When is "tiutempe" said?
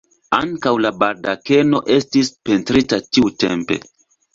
3.15-3.85